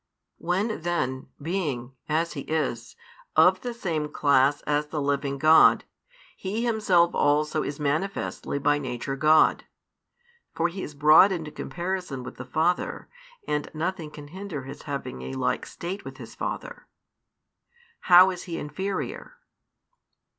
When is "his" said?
14.63-14.81, 16.17-16.33